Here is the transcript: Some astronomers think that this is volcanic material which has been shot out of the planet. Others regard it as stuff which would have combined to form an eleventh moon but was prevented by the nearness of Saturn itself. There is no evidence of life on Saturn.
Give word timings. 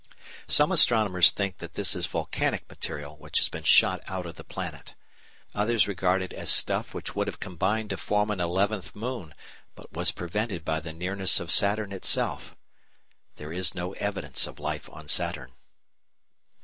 Some 0.47 0.71
astronomers 0.71 1.29
think 1.29 1.59
that 1.59 1.75
this 1.75 1.95
is 1.95 2.07
volcanic 2.07 2.67
material 2.67 3.17
which 3.17 3.37
has 3.37 3.49
been 3.49 3.61
shot 3.61 4.01
out 4.07 4.25
of 4.25 4.33
the 4.33 4.43
planet. 4.43 4.95
Others 5.53 5.87
regard 5.87 6.23
it 6.23 6.33
as 6.33 6.49
stuff 6.49 6.95
which 6.95 7.13
would 7.15 7.27
have 7.27 7.39
combined 7.39 7.91
to 7.91 7.97
form 7.97 8.31
an 8.31 8.39
eleventh 8.41 8.95
moon 8.95 9.35
but 9.75 9.93
was 9.93 10.11
prevented 10.11 10.65
by 10.65 10.79
the 10.79 10.91
nearness 10.91 11.39
of 11.39 11.51
Saturn 11.51 11.91
itself. 11.91 12.55
There 13.35 13.53
is 13.53 13.75
no 13.75 13.93
evidence 13.93 14.47
of 14.47 14.57
life 14.59 14.89
on 14.89 15.07
Saturn. 15.07 15.51